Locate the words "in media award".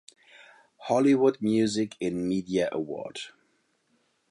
1.99-3.19